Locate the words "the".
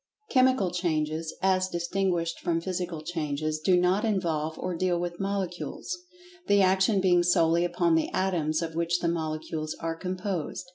6.47-6.59, 7.93-8.09, 9.01-9.07